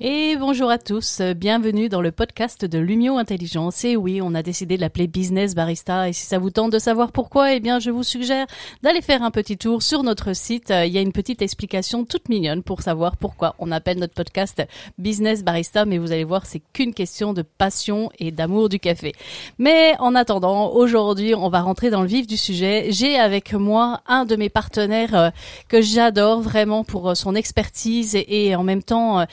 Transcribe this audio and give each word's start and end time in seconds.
Et 0.00 0.36
bonjour 0.36 0.70
à 0.70 0.78
tous, 0.78 1.22
bienvenue 1.36 1.88
dans 1.88 2.00
le 2.00 2.10
podcast 2.10 2.64
de 2.64 2.78
Lumio 2.80 3.16
Intelligence. 3.16 3.84
Et 3.84 3.96
oui, 3.96 4.20
on 4.20 4.34
a 4.34 4.42
décidé 4.42 4.76
de 4.76 4.80
l'appeler 4.80 5.06
Business 5.06 5.54
Barista. 5.54 6.08
Et 6.08 6.12
si 6.12 6.26
ça 6.26 6.38
vous 6.40 6.50
tente 6.50 6.72
de 6.72 6.80
savoir 6.80 7.12
pourquoi, 7.12 7.54
eh 7.54 7.60
bien, 7.60 7.78
je 7.78 7.92
vous 7.92 8.02
suggère 8.02 8.46
d'aller 8.82 9.02
faire 9.02 9.22
un 9.22 9.30
petit 9.30 9.56
tour 9.56 9.84
sur 9.84 10.02
notre 10.02 10.34
site. 10.34 10.70
Il 10.70 10.92
y 10.92 10.98
a 10.98 11.00
une 11.00 11.12
petite 11.12 11.42
explication 11.42 12.04
toute 12.04 12.28
mignonne 12.28 12.64
pour 12.64 12.82
savoir 12.82 13.16
pourquoi 13.16 13.54
on 13.60 13.70
appelle 13.70 14.00
notre 14.00 14.14
podcast 14.14 14.64
Business 14.98 15.44
Barista. 15.44 15.84
Mais 15.84 15.98
vous 15.98 16.10
allez 16.10 16.24
voir, 16.24 16.44
c'est 16.44 16.60
qu'une 16.72 16.92
question 16.92 17.32
de 17.32 17.42
passion 17.42 18.10
et 18.18 18.32
d'amour 18.32 18.68
du 18.68 18.80
café. 18.80 19.12
Mais 19.58 19.94
en 20.00 20.16
attendant, 20.16 20.72
aujourd'hui, 20.72 21.36
on 21.36 21.48
va 21.48 21.60
rentrer 21.60 21.90
dans 21.90 22.02
le 22.02 22.08
vif 22.08 22.26
du 22.26 22.36
sujet. 22.36 22.88
J'ai 22.90 23.16
avec 23.16 23.52
moi 23.52 24.00
un 24.08 24.24
de 24.24 24.34
mes 24.34 24.48
partenaires 24.48 25.14
euh, 25.14 25.30
que 25.68 25.80
j'adore 25.80 26.40
vraiment 26.40 26.82
pour 26.82 27.10
euh, 27.10 27.14
son 27.14 27.36
expertise 27.36 28.16
et 28.16 28.56
en 28.56 28.64
même 28.64 28.82
temps 28.82 29.20
euh, 29.20 29.24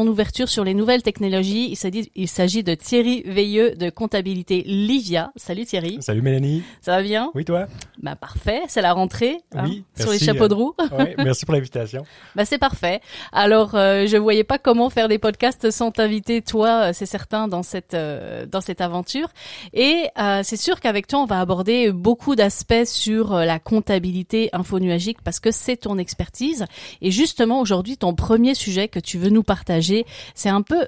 son 0.00 0.06
ouverture 0.06 0.48
sur 0.48 0.64
les 0.64 0.72
nouvelles 0.72 1.02
technologies. 1.02 1.76
Il 2.14 2.28
s'agit 2.28 2.62
de 2.62 2.74
Thierry 2.74 3.22
Veilleux 3.26 3.74
de 3.76 3.90
comptabilité 3.90 4.62
Livia. 4.64 5.30
Salut 5.36 5.66
Thierry. 5.66 5.98
Salut 6.00 6.22
Mélanie. 6.22 6.62
Ça 6.80 6.96
va 6.96 7.02
bien? 7.02 7.30
Oui, 7.34 7.44
toi? 7.44 7.66
Bah 8.02 8.16
parfait, 8.16 8.62
c'est 8.68 8.80
la 8.80 8.94
rentrée 8.94 9.36
hein, 9.54 9.64
oui, 9.66 9.84
sur 9.98 10.10
les 10.10 10.18
chapeaux 10.18 10.48
de 10.48 10.54
roue. 10.54 10.74
oui, 10.98 11.04
merci 11.18 11.44
pour 11.44 11.52
l'invitation. 11.52 12.06
bah 12.34 12.46
c'est 12.46 12.56
parfait. 12.56 13.02
Alors 13.30 13.74
euh, 13.74 14.06
je 14.06 14.16
voyais 14.16 14.42
pas 14.42 14.58
comment 14.58 14.88
faire 14.88 15.06
des 15.06 15.18
podcasts 15.18 15.70
sans 15.70 15.90
t'inviter 15.90 16.40
toi, 16.40 16.88
euh, 16.88 16.90
c'est 16.94 17.04
certain 17.04 17.46
dans 17.46 17.62
cette 17.62 17.92
euh, 17.92 18.46
dans 18.46 18.62
cette 18.62 18.80
aventure 18.80 19.28
et 19.74 20.06
euh, 20.18 20.40
c'est 20.42 20.56
sûr 20.56 20.80
qu'avec 20.80 21.08
toi 21.08 21.20
on 21.20 21.26
va 21.26 21.40
aborder 21.40 21.92
beaucoup 21.92 22.36
d'aspects 22.36 22.86
sur 22.86 23.34
la 23.34 23.58
comptabilité 23.58 24.48
infonuagique 24.54 25.18
parce 25.22 25.40
que 25.40 25.50
c'est 25.50 25.76
ton 25.76 25.98
expertise 25.98 26.64
et 27.02 27.10
justement 27.10 27.60
aujourd'hui 27.60 27.98
ton 27.98 28.14
premier 28.14 28.54
sujet 28.54 28.88
que 28.88 28.98
tu 28.98 29.18
veux 29.18 29.28
nous 29.28 29.42
partager 29.42 29.89
c'est 30.34 30.48
un 30.48 30.62
peu 30.62 30.86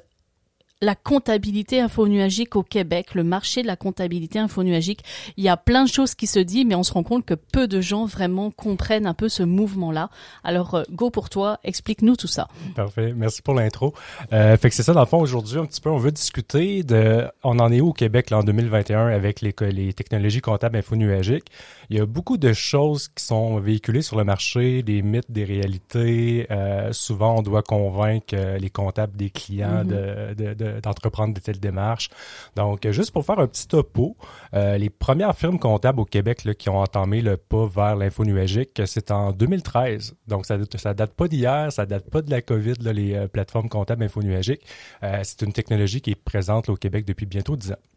la 0.83 0.97
comptabilité 0.97 1.81
infonuagique 1.81 2.56
au 2.56 2.64
Québec, 2.64 3.14
le 3.14 3.22
marché 3.22 3.62
de 3.62 3.69
la 3.69 3.77
comptabilité 3.77 4.41
infonuagique. 4.41 5.05
Il 5.36 5.45
y 5.45 5.48
a 5.48 5.56
plein 5.56 5.84
de 5.84 5.89
choses 5.89 6.14
qui 6.14 6.27
se 6.27 6.41
disent, 6.41 6.67
mais 6.67 6.75
on 6.75 6.83
se 6.83 6.92
rend 6.92 7.05
compte 7.05 7.25
que 7.25 7.34
peu 7.34 7.69
de 7.69 7.80
gens 7.80 8.05
vraiment 8.05 8.50
comprennent 8.50 9.06
un 9.06 9.14
peu 9.14 9.28
ce 9.28 9.45
mouvement-là. 9.45 10.11
Alors, 10.42 10.75
euh, 10.75 10.83
go 10.91 11.11
pour 11.11 11.30
toi, 11.30 11.58
explique-nous 11.62 12.17
tout 12.17 12.27
ça. 12.27 12.48
Parfait, 12.75 13.14
merci 13.17 13.42
pour 13.42 13.55
l'intro. 13.55 13.95
Euh, 14.33 14.56
fait 14.56 14.70
que 14.70 14.75
c'est 14.75 14.83
ça, 14.83 14.92
dans 14.92 15.00
le 15.00 15.06
fond, 15.06 15.20
aujourd'hui, 15.20 15.56
un 15.58 15.67
petit 15.67 15.80
peu, 15.80 15.89
on 15.89 15.98
veut 15.98 16.11
discuter 16.11 16.83
de, 16.83 17.28
on 17.45 17.61
en 17.61 17.70
est 17.70 17.80
où 17.80 17.91
au 17.91 17.92
Québec, 17.92 18.30
là, 18.30 18.39
en 18.39 18.42
2021, 18.42 19.06
avec 19.06 19.41
les, 19.41 19.55
les 19.70 19.92
technologies 19.92 20.41
comptables 20.41 20.77
infonuagiques. 20.77 21.47
Il 21.93 21.98
y 21.98 22.01
a 22.01 22.07
beaucoup 22.07 22.39
de 22.39 22.55
choses 22.55 23.09
qui 23.09 23.23
sont 23.23 23.61
véhiculées 23.61 24.01
sur 24.01 24.17
le 24.17 24.25
marché, 24.25 24.83
des 24.83 25.03
mythes, 25.03 25.31
des 25.31 25.45
réalités. 25.45 26.47
Euh, 26.51 26.91
souvent, 26.93 27.37
on 27.37 27.43
doit 27.43 27.62
convaincre 27.62 28.35
euh, 28.35 28.57
les 28.57 28.71
comptables 28.71 29.15
des 29.15 29.29
clients 29.29 29.85
mm-hmm. 29.85 30.35
de, 30.35 30.55
de 30.55 30.81
d'entreprendre 30.81 31.35
de 31.35 31.41
telles 31.41 31.61
démarches. 31.61 32.09
Donc, 32.57 32.89
juste 32.91 33.11
pour 33.11 33.27
faire 33.27 33.39
un 33.39 33.47
petit 33.47 33.69
topo, 33.69 34.17
euh, 34.55 34.79
les 34.79 34.89
premières 34.89 35.37
firmes 35.37 35.59
comptables 35.59 36.01
au 36.01 36.07
Québec 36.07 36.45
là, 36.45 36.55
qui 36.55 36.70
ont 36.70 36.79
entamé 36.79 37.20
le 37.20 37.37
pas 37.37 37.67
vers 37.67 37.95
l'info 37.95 38.25
nuagique, 38.25 38.81
c'est 38.87 39.11
en 39.11 39.33
2013. 39.33 40.17
Donc, 40.29 40.47
ça, 40.47 40.57
ça 40.77 40.95
date 40.95 41.13
pas 41.13 41.29
d'hier, 41.29 41.70
ça 41.70 41.85
date 41.85 42.09
pas 42.09 42.23
de 42.23 42.31
la 42.31 42.41
COVID, 42.41 42.77
là, 42.81 42.95
les 42.95 43.13
euh, 43.13 43.29
plateformes 43.29 43.69
comptables 43.69 44.03
info 44.03 44.23
nuagiques. 44.23 44.65
Euh, 45.03 45.20
c'est 45.25 45.43
une 45.43 45.53
technologie 45.53 46.01
qui 46.01 46.13
est 46.13 46.15
présente 46.15 46.70
au 46.70 46.77
Québec 46.77 47.05
depuis 47.05 47.27
bientôt 47.27 47.55
10 47.55 47.73
ans. 47.73 47.92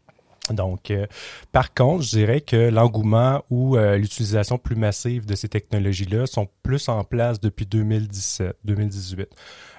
Donc, 0.50 0.92
par 1.52 1.74
contre, 1.74 2.02
je 2.02 2.10
dirais 2.10 2.40
que 2.40 2.70
l'engouement 2.70 3.42
ou 3.50 3.76
l'utilisation 3.76 4.58
plus 4.58 4.76
massive 4.76 5.26
de 5.26 5.34
ces 5.34 5.48
technologies-là 5.48 6.26
sont 6.26 6.48
plus 6.66 6.88
en 6.88 7.04
place 7.04 7.40
depuis 7.40 7.64
2017, 7.64 8.56
2018. 8.64 9.28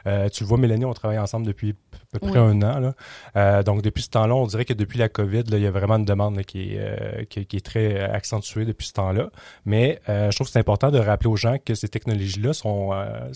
Euh, 0.07 0.29
tu 0.29 0.43
le 0.43 0.47
vois, 0.47 0.57
Mélanie, 0.57 0.85
on 0.85 0.93
travaille 0.93 1.19
ensemble 1.19 1.45
depuis 1.45 1.75
à 2.13 2.19
peu 2.19 2.27
près 2.27 2.39
un 2.39 2.61
an. 2.61 2.79
Là. 2.79 2.93
Euh, 3.35 3.61
donc, 3.61 3.81
depuis 3.81 4.03
ce 4.03 4.09
temps-là, 4.11 4.33
on 4.33 4.47
dirait 4.47 4.63
que 4.63 4.73
depuis 4.73 4.97
la 4.97 5.09
COVID, 5.09 5.43
là, 5.49 5.57
il 5.57 5.63
y 5.63 5.67
a 5.67 5.71
vraiment 5.71 5.97
une 5.97 6.05
demande 6.05 6.41
qui, 6.43 6.75
est, 6.75 6.77
euh, 6.79 7.23
qui, 7.25 7.57
est 7.57 7.65
très 7.65 7.99
accentuée 7.99 8.63
depuis 8.63 8.87
ce 8.87 8.93
temps-là. 8.93 9.29
Mais 9.65 9.99
je 10.07 10.33
trouve 10.33 10.47
que 10.47 10.53
c'est 10.53 10.59
important 10.59 10.91
de 10.91 10.99
rappeler 10.99 11.29
aux 11.29 11.35
gens 11.35 11.57
que 11.63 11.75
ces 11.75 11.89
technologies-là 11.89 12.53
sont, 12.53 12.91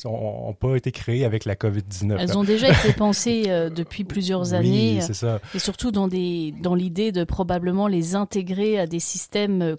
ont 0.05 0.53
pas 0.53 0.75
été 0.77 0.93
créées 0.93 1.25
avec 1.25 1.43
la 1.43 1.55
COVID-19. 1.55 2.15
Elles 2.19 2.37
ont 2.37 2.45
déjà 2.45 2.69
été 2.69 2.93
pensées 2.97 3.69
depuis 3.75 4.05
plusieurs 4.05 4.53
années. 4.53 4.95
Oui, 4.95 5.01
c'est 5.01 5.13
ça. 5.13 5.39
Et 5.53 5.59
surtout 5.59 5.91
dans, 5.91 6.07
des, 6.07 6.53
dans 6.61 6.75
l'idée 6.75 7.11
de 7.11 7.25
probablement 7.25 7.87
les 7.87 8.15
intégrer 8.15 8.79
à 8.79 8.87
des 8.87 9.01
systèmes 9.01 9.75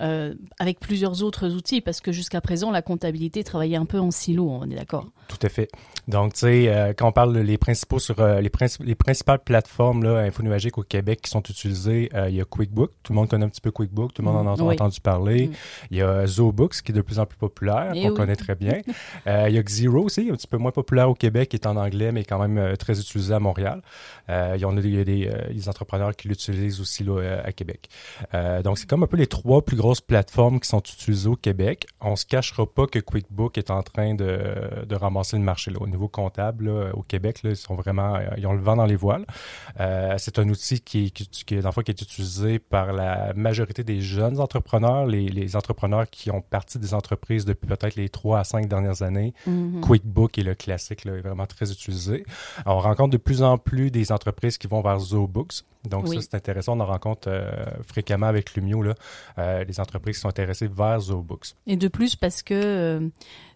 euh, 0.00 0.34
avec 0.58 0.80
plusieurs 0.80 1.22
autres 1.22 1.50
outils, 1.50 1.80
parce 1.80 2.00
que 2.00 2.10
jusqu'à 2.10 2.40
présent, 2.40 2.72
la 2.72 2.82
comptabilité 2.82 3.44
travaillait 3.44 3.76
un 3.76 3.84
peu 3.84 4.00
en 4.00 4.10
silo, 4.10 4.48
on 4.50 4.68
est 4.68 4.74
d'accord? 4.74 5.06
Tout 5.28 5.38
à 5.40 5.48
fait. 5.48 5.70
Donc, 6.08 6.34
tu 6.34 6.40
sais, 6.40 6.68
euh, 6.68 6.92
quand 6.96 7.08
on 7.08 7.12
parle 7.12 7.38
les 7.38 7.58
principaux 7.58 8.00
sur 8.00 8.18
euh, 8.18 8.40
les, 8.40 8.50
les 8.80 8.94
principales 8.96 9.38
plateformes 9.38 10.02
là, 10.02 10.18
infonuagiques 10.18 10.78
au 10.78 10.82
Québec 10.82 11.20
qui 11.22 11.30
sont 11.30 11.42
utilisées, 11.42 12.10
il 12.28 12.34
y 12.34 12.40
a 12.40 12.44
QuickBook, 12.44 12.90
tout 13.02 13.12
le 13.12 13.16
monde 13.16 13.28
connaît 13.28 13.44
un 13.44 13.48
petit 13.48 13.60
peu 13.60 13.70
QuickBook, 13.70 14.12
tout 14.12 14.22
le 14.22 14.28
monde 14.28 14.48
en 14.48 14.56
a 14.56 14.72
entendu 14.72 15.00
parler. 15.00 15.46
Mm. 15.46 15.52
Il 15.92 15.96
y 15.98 16.02
a 16.02 16.26
ZooBooks 16.26 16.82
qui 16.82 16.90
est 16.90 16.94
de 16.94 17.00
plus 17.00 17.20
en 17.20 17.26
plus 17.26 17.38
populaire, 17.38 17.92
eh 17.94 18.02
qu'on 18.02 18.14
connaît 18.14 18.36
très 18.36 18.56
bien. 18.56 18.80
il 19.26 19.54
y 19.54 19.58
a 19.58 19.62
Xero 19.62 20.02
aussi, 20.02 20.28
un 20.28 20.34
petit 20.34 20.48
peu 20.48 20.58
moins 20.58 20.72
populaire 20.72 21.08
au 21.08 21.14
Québec, 21.14 21.50
qui 21.50 21.56
est 21.56 21.66
en 21.66 21.76
anglais, 21.76 22.10
mais 22.10 22.24
quand 22.24 22.44
même 22.44 22.76
très 22.76 22.98
utilisé 22.98 23.32
à 23.32 23.38
Montréal. 23.38 23.80
il 24.28 24.58
y 24.58 24.64
en 24.64 24.76
a, 24.76 24.80
il 24.80 24.94
y 24.94 25.00
a 25.00 25.04
des, 25.04 25.30
des 25.52 25.68
entrepreneurs 25.68 26.16
qui 26.16 26.28
l'utilisent 26.28 26.80
aussi 26.80 27.04
là, 27.04 27.40
à 27.44 27.52
Québec. 27.52 27.88
donc, 28.64 28.78
c'est 28.78 28.88
comme 28.88 29.04
un 29.04 29.06
peu 29.06 29.16
les 29.16 29.28
trois 29.28 29.62
plus 29.62 29.76
grosses 29.84 30.00
plateformes 30.00 30.60
qui 30.60 30.68
sont 30.70 30.80
utilisées 30.80 31.28
au 31.28 31.36
Québec. 31.36 31.86
On 32.00 32.16
se 32.16 32.24
cachera 32.24 32.64
pas 32.64 32.86
que 32.86 32.98
QuickBook 32.98 33.58
est 33.58 33.70
en 33.70 33.82
train 33.82 34.14
de, 34.14 34.86
de 34.88 34.94
ramasser 34.96 35.36
le 35.36 35.42
marché. 35.42 35.70
Là. 35.70 35.76
Au 35.78 35.86
niveau 35.86 36.08
comptable, 36.08 36.70
au 36.94 37.02
Québec, 37.02 37.42
là, 37.42 37.50
ils 37.50 37.56
sont 37.56 37.74
vraiment, 37.74 38.14
euh, 38.14 38.24
ils 38.38 38.46
ont 38.46 38.54
le 38.54 38.62
vent 38.62 38.76
dans 38.76 38.86
les 38.86 38.96
voiles. 38.96 39.26
Euh, 39.80 40.14
c'est 40.16 40.38
un 40.38 40.48
outil 40.48 40.80
qui, 40.80 41.10
qui, 41.12 41.28
qui, 41.28 41.44
qui 41.44 41.54
est 41.54 42.02
utilisé 42.02 42.58
par 42.58 42.94
la 42.94 43.34
majorité 43.34 43.84
des 43.84 44.00
jeunes 44.00 44.40
entrepreneurs, 44.40 45.04
les, 45.06 45.28
les 45.28 45.54
entrepreneurs 45.54 46.08
qui 46.08 46.30
ont 46.30 46.40
parti 46.40 46.78
des 46.78 46.94
entreprises 46.94 47.44
depuis 47.44 47.66
peut-être 47.66 47.96
les 47.96 48.08
trois 48.08 48.38
à 48.38 48.44
cinq 48.44 48.68
dernières 48.68 49.02
années. 49.02 49.34
Mm-hmm. 49.46 49.80
QuickBook 49.80 50.38
est 50.38 50.44
le 50.44 50.54
classique, 50.54 51.04
là, 51.04 51.16
est 51.16 51.20
vraiment 51.20 51.46
très 51.46 51.70
utilisé. 51.70 52.24
on 52.64 52.78
rencontre 52.78 53.10
de 53.10 53.18
plus 53.18 53.42
en 53.42 53.58
plus 53.58 53.90
des 53.90 54.12
entreprises 54.12 54.56
qui 54.56 54.66
vont 54.66 54.80
vers 54.80 54.98
ZooBooks. 54.98 55.62
Donc 55.84 56.08
ça, 56.08 56.20
c'est 56.20 56.34
intéressant. 56.34 56.76
On 56.76 56.80
en 56.80 56.86
rencontre 56.86 57.28
euh, 57.28 57.50
fréquemment 57.82 58.26
avec 58.26 58.54
Lumio, 58.54 58.82
là, 58.82 58.94
euh, 59.38 59.64
les 59.74 59.80
entreprises 59.80 60.16
qui 60.16 60.20
sont 60.20 60.28
intéressées 60.28 60.68
vers 60.68 61.00
ZooBooks. 61.00 61.54
Et 61.66 61.76
de 61.76 61.88
plus, 61.88 62.16
parce 62.16 62.42
que 62.42 62.54
euh, 62.54 63.08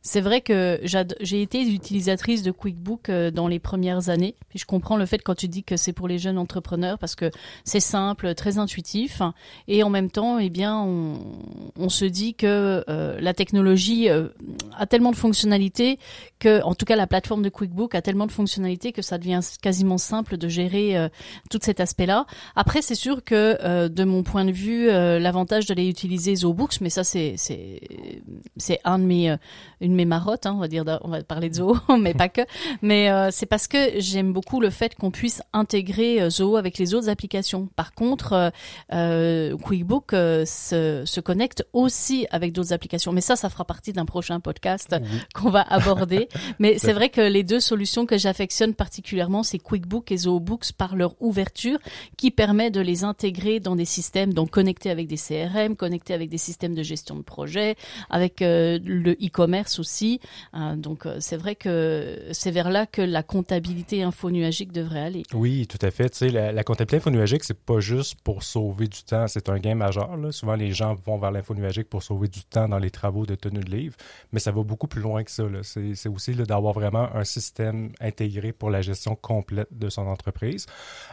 c'est 0.03 0.21
vrai 0.21 0.41
que 0.41 0.81
j'ai 1.21 1.43
été 1.43 1.63
utilisatrice 1.63 2.43
de 2.43 2.51
QuickBook 2.51 3.09
euh, 3.09 3.31
dans 3.31 3.49
les 3.49 3.59
premières 3.59 4.09
années. 4.09 4.35
Je 4.55 4.65
comprends 4.65 4.97
le 4.97 5.07
fait 5.07 5.19
quand 5.19 5.35
tu 5.35 5.49
dis 5.49 5.65
que 5.65 5.77
c'est 5.77 5.93
pour 5.93 6.09
les 6.09 6.19
jeunes 6.19 6.39
entrepreneurs 6.39 6.99
parce 6.99 7.15
que 7.15 7.31
c'est 7.65 7.81
simple, 7.81 8.35
très 8.35 8.59
intuitif. 8.59 9.23
Et 9.67 9.83
en 9.83 9.91
même 9.91 10.11
temps, 10.11 10.39
eh 10.39 10.51
bien, 10.51 10.79
on, 10.79 11.89
se 11.89 12.05
dit 12.05 12.35
que 12.35 12.85
euh, 12.89 13.19
la 13.21 13.33
technologie 13.33 14.11
euh, 14.11 14.29
a 14.77 14.87
tellement 14.87 15.11
de 15.11 15.17
fonctionnalités 15.17 15.99
que, 16.39 16.63
en 16.63 16.75
tout 16.75 16.85
cas, 16.85 16.97
la 16.97 17.07
plateforme 17.07 17.43
de 17.43 17.49
QuickBook 17.49 17.95
a 17.95 18.03
tellement 18.03 18.27
de 18.27 18.33
fonctionnalités 18.33 18.93
que 18.93 19.03
ça 19.03 19.19
devient 19.19 19.41
quasiment 19.63 19.99
simple 19.99 20.37
de 20.37 20.49
gérer 20.49 21.09
tout 21.51 21.59
cet 21.63 21.81
aspect-là. 21.81 22.27
Après, 22.55 22.83
c'est 22.83 22.95
sûr 22.95 23.25
que 23.25 23.89
de 23.89 24.05
mon 24.05 24.23
point 24.23 24.45
de 24.45 24.53
vue, 24.53 24.87
l'avantage 24.87 25.67
d'aller 25.67 25.89
utiliser 25.89 26.37
ZooBooks, 26.37 26.81
mais 26.81 26.91
ça, 26.91 27.05
c'est 27.05 27.35
c'est 27.37 28.81
un 28.85 28.99
de 28.99 29.05
mes 29.05 29.37
une 29.81 29.98
mes 29.99 30.05
marottes, 30.05 30.47
hein, 30.47 30.55
on 30.57 30.61
va 30.61 30.69
dire, 30.69 30.85
on 31.03 31.09
va 31.09 31.23
parler 31.25 31.51
de 31.51 31.57
Zoho, 31.57 31.77
mais 32.01 32.15
pas 32.15 32.29
que. 32.29 32.43
Mais 32.83 33.11
euh, 33.11 33.31
c'est 33.33 33.47
parce 33.47 33.67
que 33.67 33.99
j'aime 33.99 34.33
beaucoup 34.33 34.61
le 34.61 34.71
fait 34.71 34.95
qu'on 34.95 35.11
puisse 35.11 35.43
intégrer 35.53 36.23
euh, 36.23 36.31
Zoho 36.31 36.57
avec 36.57 36.79
les 36.79 36.95
autres 36.95 37.09
applications. 37.09 37.69
Par 37.75 37.93
contre, 37.93 38.33
euh, 38.33 38.51
euh 38.93 39.57
QuickBook 39.57 40.13
se, 40.13 41.03
se, 41.05 41.21
connecte 41.21 41.67
aussi 41.73 42.27
avec 42.31 42.53
d'autres 42.53 42.73
applications. 42.73 43.13
Mais 43.13 43.21
ça, 43.21 43.35
ça 43.35 43.51
fera 43.51 43.65
partie 43.65 43.93
d'un 43.93 44.05
prochain 44.05 44.39
podcast 44.39 44.95
qu'on 45.35 45.51
va 45.51 45.63
aborder. 45.63 46.29
mais 46.61 46.79
c'est 46.79 46.93
vrai 46.93 47.09
que 47.09 47.21
les 47.21 47.43
deux 47.43 47.61
solutions 47.61 48.07
que 48.07 48.17
j'affectionne 48.17 48.75
particulièrement, 48.75 49.43
c'est 49.43 49.59
QuickBook 49.59 50.13
et 50.13 50.17
ZooBooks 50.17 50.73
par 50.73 50.95
leur 50.95 51.21
ouverture 51.21 51.79
qui 52.17 52.31
permet 52.31 52.71
de 52.71 52.81
les 52.81 53.03
intégrer 53.03 53.59
dans 53.59 53.75
des 53.75 53.85
systèmes, 53.85 54.33
donc 54.33 54.51
connectés 54.51 54.91
avec 54.91 55.09
des 55.09 55.17
CRM, 55.17 55.75
connectés 55.75 56.15
avec 56.15 56.31
des 56.31 56.39
systèmes 56.39 56.77
de 56.77 56.85
gestion 56.85 57.17
de 57.17 57.23
projet, 57.23 57.75
avec 58.11 58.37
le 58.41 59.13
e-commerce 59.15 59.78
aussi. 59.79 60.21
Euh, 60.55 60.77
donc 60.77 61.07
c'est 61.21 61.37
vrai 61.37 61.55
que 61.55 62.29
c'est 62.33 62.51
vers 62.51 62.71
là 62.71 62.87
que 62.87 63.03
la 63.03 63.23
comptabilité 63.23 64.03
infonuagique 64.03 64.73
devrait 64.73 65.01
aller. 65.01 65.23
Oui, 65.35 65.67
tout 65.67 65.79
à 65.83 65.91
fait. 65.91 66.15
Sais, 66.15 66.29
la, 66.29 66.65
comptabilité 66.65 66.97
infonuagique, 66.97 67.45
c'est 67.45 67.59
pas 67.59 67.81
juste 67.81 68.17
pour 68.23 68.43
sauver 68.43 68.87
du 68.89 69.03
temps, 69.03 69.27
c'est 69.29 69.49
un 69.49 69.59
gain 69.59 69.75
majeur. 69.75 70.09
Souvent, 70.31 70.55
les 70.55 70.73
gens 70.73 70.95
vont 70.95 71.19
vers 71.19 71.31
l'infonuagique 71.31 71.89
pour 71.89 72.03
sauver 72.03 72.29
du 72.29 72.43
temps 72.45 72.69
dans 72.69 72.79
les 72.79 72.91
travaux 72.91 73.27
de 73.27 73.35
tenue 73.35 73.61
de 73.61 73.71
livre, 73.71 73.97
mais 74.33 74.41
ça 74.41 74.53
va 74.53 74.63
beaucoup 74.63 74.87
plus 74.87 75.01
loin 75.01 75.25
que 75.25 75.31
ça. 75.31 75.45
C'est 75.63 76.09
aussi 76.09 76.35
d'avoir 76.35 76.73
vraiment 76.73 77.09
un 77.15 77.25
système 77.25 77.93
intégré 78.01 78.53
pour 78.53 78.71
la 78.71 78.83
gestion 78.83 79.17
complète 79.17 79.69
de 79.73 79.89
son 79.89 80.07
entreprise. 80.07 80.67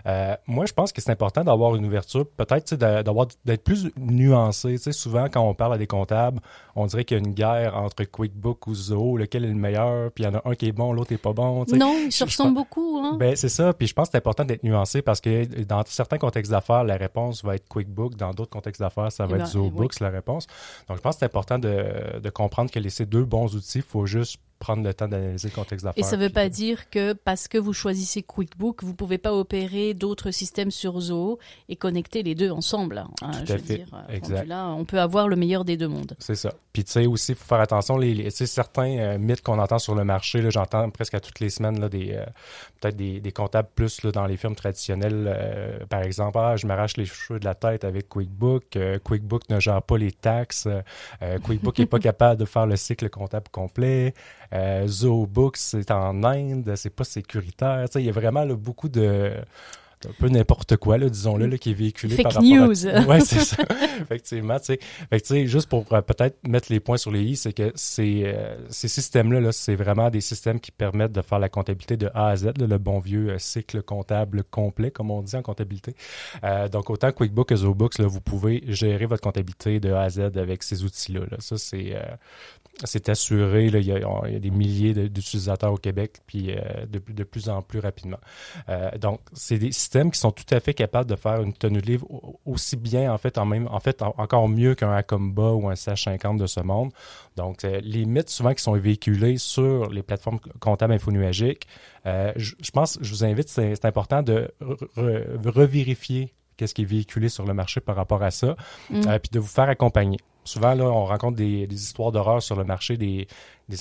Euh, 0.06 0.36
moi, 0.48 0.66
je 0.66 0.74
pense 0.74 0.92
que 0.92 1.02
c'est 1.02 1.12
important 1.12 1.44
d'avoir 1.44 1.76
une 1.76 1.86
ouverture, 1.86 2.28
peut-être 2.28 2.76
d'avoir 2.76 3.28
d'être 3.46 3.64
plus 3.64 3.92
nuancé. 3.98 4.74
Tu 4.74 4.78
sais, 4.78 4.92
souvent, 4.92 5.28
quand 5.30 5.42
on 5.42 5.54
parle 5.54 5.74
à 5.74 5.78
des 5.78 5.88
comptables, 5.88 6.40
on 6.76 6.86
dirait 6.86 7.06
qu'il 7.06 7.18
y 7.18 7.20
a 7.20 7.24
une 7.24 7.34
guerre 7.34 7.76
entre 7.76 8.04
Ou 8.68 8.74
Zoho, 8.74 9.18
lequel 9.18 9.46
est 9.46 9.50
le 9.50 9.56
meilleur, 9.56 10.12
puis 10.12 10.24
il 10.24 10.28
y 10.28 10.30
en 10.30 10.36
a 10.36 10.42
un 10.46 10.56
qui 10.56 10.68
est 10.68 10.72
bon, 10.72 10.94
l'autre 10.94 11.12
n'est 11.12 11.18
pas 11.18 11.34
bon. 11.34 11.66
Non, 11.74 11.96
ils 12.06 12.12
se 12.12 12.24
ressemblent 12.24 12.56
beaucoup. 12.56 13.00
Hein? 13.04 13.18
Ben, 13.20 13.36
c'est 13.36 13.50
ça, 13.50 13.74
puis 13.74 13.88
je 13.88 13.94
pense 13.94 14.08
que 14.08 14.14
c'est 14.14 14.18
important 14.18 14.46
d'être 14.46 14.64
nuancé 14.64 15.02
parce 15.02 15.22
que 15.22 15.64
dans 15.64 15.84
certains 15.86 16.18
contextes 16.18 16.52
d'affaires, 16.52 16.84
la 16.84 16.98
réponse 16.98 17.44
va 17.44 17.56
être 17.56 17.68
QuickBook, 17.68 18.16
dans 18.16 18.32
d'autres 18.32 18.52
contextes 18.52 18.82
d'affaires, 18.82 19.12
ça 19.12 19.26
va 19.26 19.38
eh 19.38 19.40
être 19.42 19.46
ben, 19.46 19.52
Zoho 19.52 19.70
Books, 19.70 20.00
la 20.00 20.10
réponse. 20.10 20.48
Donc, 20.88 20.98
je 20.98 21.02
pense 21.02 21.16
que 21.16 21.20
c'est 21.20 21.26
important 21.26 21.60
de, 21.60 22.20
de 22.20 22.30
comprendre 22.30 22.72
que 22.72 22.80
ces 22.90 23.06
deux 23.06 23.26
bons 23.26 23.56
outils, 23.56 23.80
il 23.80 23.84
faut 23.84 24.06
juste 24.06 24.40
prendre 24.60 24.84
le 24.84 24.94
temps 24.94 25.08
d'analyser 25.08 25.50
le 25.50 25.54
contexte 25.54 25.86
d'affaires. 25.86 26.04
Et 26.04 26.08
ça 26.08 26.18
ne 26.18 26.24
veut 26.24 26.30
pas 26.30 26.50
dire 26.50 26.90
que 26.90 27.14
parce 27.14 27.48
que 27.48 27.58
vous 27.58 27.74
choisissez 27.74 28.24
QuickBook, 28.24 28.84
vous 28.84 28.92
ne 28.92 28.96
pouvez 28.96 29.18
pas 29.18 29.34
opérer 29.34 29.94
d'autres 29.94 30.32
systèmes 30.32 30.72
sur 30.72 31.00
Zoho 31.00 31.40
et 31.70 31.76
connecter 31.76 32.24
les 32.24 32.36
deux 32.36 32.52
ensemble. 32.52 33.00
Hein, 33.22 33.32
Tout 33.46 33.54
à 33.54 33.58
fait. 33.58 33.78
Dire, 33.78 33.88
euh, 33.94 34.14
exact. 34.14 34.48
Là, 34.48 34.70
on 34.70 34.86
peut 34.86 35.00
avoir 35.00 35.28
le 35.28 35.36
meilleur 35.36 35.66
des 35.66 35.78
deux 35.78 35.88
mondes. 35.88 36.16
C'est 36.20 36.36
ça. 36.36 36.54
Puis 36.72 36.84
tu 36.84 36.92
sais 36.92 37.06
aussi, 37.06 37.34
il 37.34 37.36
faut 37.36 37.46
faire 37.46 37.60
attention, 37.60 37.98
les, 37.98 38.14
les 38.14 38.30
certains 38.30 38.98
euh, 38.98 39.18
mythes 39.18 39.42
qu'on 39.42 39.60
entend 39.60 39.80
sur 39.80 39.96
le 39.96 40.04
marché, 40.04 40.50
j'entends 40.50 40.90
presque 40.90 41.14
à 41.14 41.20
toutes 41.20 41.40
les 41.40 41.50
semaines 41.50 41.80
là, 41.80 41.90
des 41.90 42.14
euh, 42.14 42.26
peut-être 42.80 42.96
des, 42.96 43.20
des, 43.20 43.32
comptables 43.32 43.70
plus 43.76 44.04
là, 44.04 44.12
dans 44.12 44.26
les 44.26 44.38
firmes 44.38 44.56
traditionnelles. 44.56 45.86
par 45.90 46.02
exemple, 46.02 46.38
ah, 46.40 46.56
je 46.56 46.68
m'arrache 46.68 46.98
les 46.98 47.06
cheveux 47.06 47.40
de 47.40 47.46
la 47.46 47.56
tête 47.56 47.84
avec 47.84 48.10
QuickBook. 48.10 48.78
QuickBook 49.04 49.50
ne 49.50 49.60
gère 49.60 49.82
pas 49.82 49.98
les 49.98 50.12
taxes. 50.12 50.68
QuickBook 51.44 51.78
n'est 51.80 51.86
pas 51.86 52.00
capable 52.06 52.40
de 52.40 52.46
faire 52.46 52.66
le 52.66 52.76
cycle 52.76 53.10
comptable 53.10 53.48
complet. 53.52 54.14
Euh, 54.54 54.88
Zoobooks, 54.88 55.58
c'est 55.58 55.92
en 55.92 56.24
Inde, 56.24 56.74
c'est 56.76 56.90
pas 56.90 57.04
sécuritaire. 57.04 57.86
Il 57.96 58.02
y 58.02 58.10
a 58.10 58.12
vraiment 58.12 58.46
beaucoup 58.46 58.90
de 58.90 59.34
un 60.08 60.14
peu 60.20 60.30
n'importe 60.30 60.78
quoi, 60.78 60.98
là, 60.98 61.10
disons-le, 61.10 61.48
là, 61.48 61.58
qui 61.58 61.72
est 61.72 61.74
véhiculé 61.74 62.16
par 62.22 62.34
rapport 62.34 62.44
news. 62.44 62.88
À... 62.88 63.02
Ouais, 63.06 63.20
c'est 63.22 63.40
ça. 63.40 63.64
Effectivement, 64.02 64.60
tu 64.60 64.66
sais. 64.66 64.80
Fait 65.10 65.22
que, 65.22 65.46
juste 65.46 65.70
pour 65.70 65.86
euh, 65.92 66.02
peut-être 66.02 66.48
mettre 66.48 66.72
les 66.72 66.80
points 66.80 66.98
sur 66.98 67.12
les 67.12 67.22
i, 67.22 67.36
c'est 67.36 67.54
que 67.54 67.72
ces, 67.76 68.24
euh, 68.26 68.58
ces 68.70 68.88
systèmes-là, 68.88 69.40
-là, 69.42 69.52
c'est 69.52 69.76
vraiment 69.76 70.10
des 70.10 70.22
systèmes 70.22 70.60
qui 70.60 70.72
permettent 70.72 71.12
de 71.12 71.22
faire 71.22 71.40
la 71.40 71.50
comptabilité 71.50 71.98
de 71.98 72.10
A 72.14 72.30
à 72.30 72.36
Z, 72.36 72.54
le 72.58 72.78
bon 72.78 73.00
vieux 73.00 73.30
euh, 73.30 73.40
cycle 73.40 73.82
comptable 73.82 74.44
complet, 74.44 74.92
comme 74.92 75.12
on 75.12 75.22
dit 75.22 75.36
en 75.36 75.42
comptabilité. 75.42 75.96
donc, 76.72 76.90
autant 76.90 77.12
QuickBooks 77.12 77.50
que 77.50 77.56
ZoBooks, 77.56 78.00
là, 78.00 78.08
vous 78.08 78.22
pouvez 78.22 78.64
gérer 78.68 79.06
votre 79.06 79.22
comptabilité 79.22 79.80
de 79.80 79.92
A 79.92 80.02
à 80.02 80.10
Z 80.10 80.38
avec 80.38 80.64
ces 80.64 80.84
outils-là. 80.84 81.22
Là. 81.32 81.38
Ça, 81.40 81.58
c'est 81.58 81.96
c'est 82.84 83.10
assuré. 83.10 83.70
Là, 83.70 83.80
il, 83.80 83.86
y 83.86 83.92
a, 83.92 84.40
des 84.40 84.52
milliers 84.52 84.94
d'utilisateurs 84.94 85.74
au 85.74 85.78
Québec, 85.78 86.18
puis 86.28 86.48
de, 86.90 87.02
de, 87.08 87.24
plus 87.24 87.50
en 87.50 87.62
plus 87.62 87.80
rapidement. 87.80 88.20
donc, 89.00 89.22
c'est 89.34 89.58
des 89.58 89.72
systèmes 89.72 90.12
qui 90.12 90.20
sont 90.20 90.32
tout 90.32 90.46
à 90.52 90.60
fait 90.60 90.74
capables 90.74 91.10
de 91.10 91.16
faire 91.16 91.42
une 91.42 91.54
tenue 91.54 91.82
de 91.82 91.86
livre 91.86 92.08
aussi 92.46 92.76
bien, 92.76 93.14
en 93.14 93.18
fait, 93.18 93.38
en 93.38 93.46
même, 93.46 93.68
en 93.72 93.80
fait, 93.80 94.02
encore 94.02 94.50
mieux 94.50 94.76
qu'un 94.76 94.92
Acomba 94.94 95.52
ou 95.52 95.70
un 95.70 95.74
CH50 95.74 96.38
de 96.38 96.48
ce 96.48 96.60
monde. 96.60 96.92
Donc, 97.36 97.64
euh, 97.64 97.80
les 97.84 98.06
mythes 98.06 98.30
souvent 98.30 98.54
qui 98.54 98.64
sont 98.64 98.74
véhiculés 98.74 99.38
sur 99.38 99.90
les 99.90 100.04
plateformes 100.04 100.40
comptables 100.60 100.94
infonuagiques, 100.94 101.68
euh, 102.06 102.32
je, 102.36 102.72
pense, 102.72 102.98
je 103.02 103.10
vous 103.10 103.24
invite, 103.24 103.50
c'est 103.50 103.86
important 103.86 104.22
de 104.22 104.52
revérifier 104.98 106.34
qu'est-ce 106.58 106.74
qui 106.74 106.84
est 106.84 106.86
véhiculé 106.86 107.30
sur 107.30 107.46
le 107.46 107.54
marché 107.54 107.82
par 107.82 107.96
rapport 107.96 108.24
à 108.24 108.32
ça, 108.32 108.56
mm. 108.90 109.08
euh, 109.08 109.20
puis 109.20 109.30
de 109.32 109.40
vous 109.40 109.48
faire 109.48 109.70
accompagner. 109.70 110.18
Souvent, 110.46 110.76
là, 110.76 110.86
on 110.86 111.06
rencontre 111.06 111.38
des, 111.38 111.66
histoires 111.72 112.12
d'horreur 112.12 112.42
sur 112.42 112.56
le 112.56 112.64
marché, 112.64 112.98
des, 112.98 113.28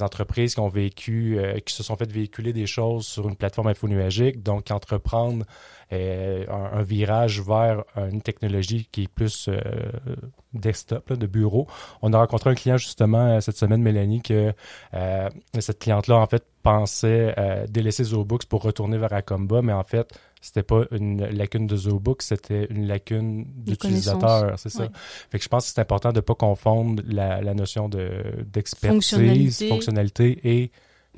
entreprises 0.00 0.55
qui 0.55 0.61
ont 0.61 0.69
vécu, 0.69 1.38
euh, 1.38 1.58
qui 1.61 1.75
se 1.75 1.82
sont 1.82 1.94
fait 1.94 2.11
véhiculer 2.11 2.55
des 2.55 2.66
choses 2.66 3.06
sur 3.06 3.28
une 3.28 3.37
plateforme 3.37 3.69
infonuagique, 3.69 4.43
donc 4.43 4.70
entreprendre 4.70 5.44
euh, 5.93 6.46
un, 6.49 6.82
virage 6.82 7.43
vers 7.43 7.84
une 7.96 8.22
technologie 8.22 8.88
qui 8.90 9.02
est 9.02 9.08
plus 9.08 9.49
euh, 9.49 9.61
desktop, 10.55 11.12
de 11.12 11.26
bureau. 11.26 11.66
On 12.00 12.14
a 12.14 12.19
rencontré 12.19 12.49
un 12.49 12.55
client 12.55 12.78
justement 12.78 13.38
cette 13.43 13.58
semaine, 13.58 13.82
Mélanie, 13.82 14.22
que 14.22 14.55
cette 15.61 15.78
cliente-là, 15.81 16.16
en 16.16 16.26
fait, 16.26 16.46
pensait 16.62 17.34
délaisser 17.69 18.05
ZooBooks 18.05 18.46
pour 18.46 18.62
retourner 18.62 18.96
vers 18.96 19.12
Acomba, 19.12 19.61
mais 19.61 19.75
en 19.75 19.84
fait, 19.84 20.19
c'était 20.44 20.62
pas 20.62 20.85
une 20.91 21.25
lacune 21.25 21.67
de 21.67 21.75
ZooBooks, 21.75 22.20
c'était 22.23 22.67
une 22.69 22.87
lacune 22.87 23.46
d'utilisateur, 23.56 24.58
c'est 24.58 24.69
ça. 24.69 24.91
Fait 25.31 25.38
que 25.38 25.44
je 25.44 25.49
pense 25.49 25.67
que 25.67 25.73
c'est 25.75 25.81
important 25.81 26.12
de 26.12 26.20
pas 26.20 26.35
confondre 26.35 27.02
la, 27.06 27.41
la 27.41 27.55
notion 27.55 27.88
de 27.88 28.44
d'expertise, 28.52 29.64
fonctionnalité 29.67 30.38
et 30.44 30.70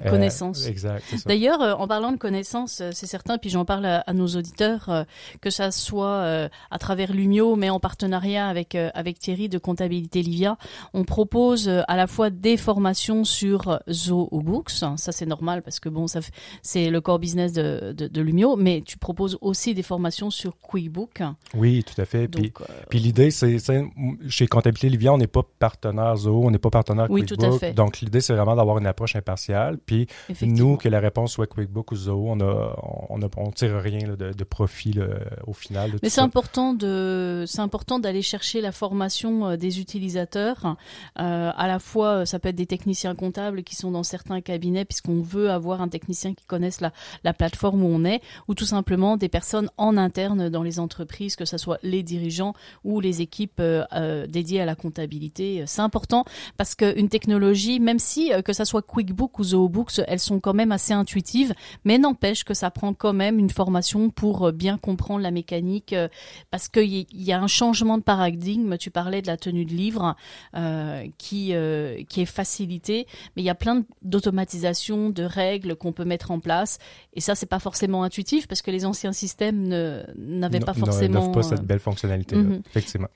euh, 0.05 0.11
connaissance. 0.11 0.67
exact. 0.67 1.05
D'ailleurs, 1.27 1.63
euh, 1.63 1.73
en 1.73 1.89
parlant 1.89 2.13
de 2.13 2.19
connaissance, 2.19 2.81
euh, 2.81 2.91
c'est 2.93 3.07
certain, 3.07 3.39
puis 3.39 3.49
j'en 3.49 3.65
parle 3.65 3.87
à, 3.87 4.13
nos 4.13 4.27
auditeurs, 4.27 5.05
que 5.41 5.51
ça 5.51 5.71
soit 5.71 6.49
à 6.71 6.79
travers 6.79 7.13
Lumio, 7.13 7.57
mais 7.57 7.71
en 7.71 7.81
partenariat 7.81 8.49
avec 8.49 8.75
avec 8.75 9.19
Thierry 9.19 9.49
de 9.49 9.59
Comptabilité 9.59 10.23
Livia, 10.23 10.57
on 10.95 11.05
propose 11.05 11.69
à 11.69 11.97
la 11.97 12.07
fois 12.07 12.31
des 12.31 12.57
formations 12.57 13.25
sur 13.25 13.81
ZooBooks, 13.91 14.71
ça 14.71 14.97
c'est 14.97 15.27
normal 15.27 15.63
parce 15.63 15.81
que 15.81 15.89
bon, 15.89 16.07
ça 16.07 16.21
c'est 16.63 16.91
le 16.91 17.01
core 17.01 17.19
business 17.19 17.53
de, 17.53 17.93
de, 17.93 18.21
Lumio, 18.21 18.57
mais 18.57 18.83
tu 18.85 18.99
proposes 18.99 19.39
aussi 19.41 19.75
des 19.75 19.83
formations 19.83 20.31
sur 20.31 20.59
QuickBook. 20.59 21.23
Oui, 21.55 21.85
tout 21.85 22.01
à 22.01 22.05
fait. 22.05 22.29
puis, 22.29 22.53
puis 22.89 22.99
l'idée, 22.99 23.31
c'est 23.31 23.59
chez 24.29 24.47
Comptabilité 24.47 24.89
Livia, 24.89 25.13
on 25.13 25.19
n'est 25.19 25.27
pas 25.27 25.43
partenaire 25.59 26.17
Zoo, 26.17 26.43
on 26.45 26.51
n'est 26.51 26.59
pas 26.59 26.71
partenaire 26.71 27.07
oui, 27.11 27.25
QuickBook, 27.25 27.49
tout 27.49 27.57
à 27.57 27.59
fait. 27.59 27.73
donc 27.73 28.01
l'idée 28.01 28.21
c'est 28.21 28.35
vraiment 28.35 28.57
d'avoir 28.57 28.79
une 28.79 28.87
approche 28.87 29.17
impartiale. 29.17 29.79
Puis 29.87 30.07
nous, 30.43 30.77
que 30.77 30.89
la 30.89 31.01
réponse 31.01 31.33
soit 31.33 31.47
QuickBook 31.47 31.93
ou 31.93 31.97
Zoho, 31.97 32.31
on 32.31 33.21
on 33.37 33.51
tire 33.51 33.81
rien 33.81 34.15
de, 34.17 34.33
de, 34.33 34.45
profit 34.45 34.99
au 35.47 35.53
final. 35.53 35.93
Mais 36.03 36.09
c'est 36.09 36.21
important 36.21 36.75
de, 36.75 37.45
c'est 37.47 37.61
important 37.61 37.99
d'aller 37.99 38.23
chercher 38.23 38.61
la 38.61 38.73
formation 38.73 39.47
euh, 39.47 39.57
des 39.57 39.81
utilisateurs. 39.81 40.77
Euh, 41.19 41.51
à 41.55 41.67
la 41.67 41.79
fois, 41.79 42.27
ça 42.27 42.39
peut 42.39 42.49
être 42.49 42.57
des 42.57 42.67
techniciens 42.67 43.15
comptables 43.15 43.63
qui 43.63 43.75
sont 43.75 43.91
dans 43.91 44.03
certains 44.03 44.41
cabinets 44.41 44.85
puisqu'on 44.85 45.23
veut 45.23 45.51
avoir 45.51 45.81
un 45.81 45.89
technicien 45.89 46.35
qui 46.35 46.45
connaisse 46.45 46.81
la, 46.81 46.93
la 47.25 47.33
plateforme 47.33 47.83
où 47.83 47.89
on 47.89 48.05
est, 48.05 48.21
ou 48.49 48.55
tout 48.55 48.65
simplement 48.65 49.17
des 49.17 49.29
personnes 49.29 49.71
en 49.77 49.97
interne 49.97 50.49
dans 50.49 50.63
les 50.63 50.79
entreprises, 50.79 51.37
que 51.37 51.45
ce 51.45 51.59
soit 51.59 51.79
les 51.83 52.03
dirigeants 52.03 52.55
ou 52.85 53.01
les 53.01 53.23
équipes 53.23 53.61
euh, 53.61 53.85
euh 53.93 54.27
dédiées 54.27 54.61
à 54.61 54.65
la 54.65 54.75
comptabilité. 54.75 55.65
C'est 55.67 55.83
important 55.83 56.25
parce 56.57 56.75
qu'une 56.75 57.09
technologie, 57.09 57.81
même 57.81 57.99
si 57.99 58.33
que 58.45 58.53
ça 58.53 58.65
soit 58.65 58.83
QuickBook 58.83 59.39
ou 59.39 59.45
Zoho 59.45 59.69
elles 60.07 60.21
sont 60.21 60.41
quand 60.41 60.55
même 60.55 60.73
assez 60.73 60.93
intuitives, 60.93 61.55
mais 61.85 61.99
n'empêche 61.99 62.45
que 62.45 62.55
ça 62.55 62.71
prend 62.71 62.95
quand 62.95 63.13
même 63.13 63.39
une 63.39 63.51
formation 63.51 64.11
pour 64.11 64.49
euh, 64.49 64.53
bien 64.53 64.79
comprendre 64.79 65.23
la 65.23 65.31
mécanique, 65.31 65.93
euh, 65.93 66.09
parce 66.51 66.69
qu'il 66.69 67.07
y 67.13 67.33
a 67.33 67.41
un 67.41 67.47
changement 67.47 67.99
de 67.99 68.03
paradigme. 68.03 68.77
Tu 68.79 68.91
parlais 68.91 69.23
de 69.23 69.27
la 69.27 69.37
tenue 69.37 69.65
de 69.65 69.73
livre 69.73 70.17
euh, 70.57 71.05
qui 71.19 71.55
qui 72.09 72.21
est 72.21 72.27
facilitée, 72.27 73.07
mais 73.35 73.43
il 73.43 73.45
y 73.45 73.51
a 73.51 73.55
plein 73.55 73.85
d'automatisation, 74.03 75.11
de 75.11 75.23
règles 75.23 75.77
qu'on 75.77 75.93
peut 75.93 76.05
mettre 76.05 76.31
en 76.31 76.41
place, 76.41 76.79
et 77.15 77.21
ça 77.21 77.35
c'est 77.35 77.47
pas 77.47 77.59
forcément 77.59 78.03
intuitif 78.03 78.47
parce 78.47 78.63
que 78.63 78.71
les 78.71 78.85
anciens 78.85 79.13
systèmes 79.13 79.69
n'avaient 80.17 80.61
pas 80.61 80.75
forcément 80.75 81.31
pas 81.31 81.43
cette 81.43 81.63
belle 81.63 81.81
fonctionnalité, 81.81 82.37
mhm. 82.37 82.63
effectivement. 82.69 83.09